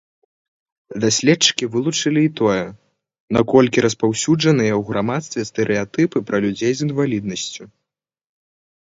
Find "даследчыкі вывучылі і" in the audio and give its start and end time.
1.01-2.29